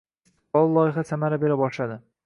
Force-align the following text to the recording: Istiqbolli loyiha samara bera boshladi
Istiqbolli 0.29 0.73
loyiha 0.79 1.05
samara 1.11 1.41
bera 1.45 1.63
boshladi 1.65 2.05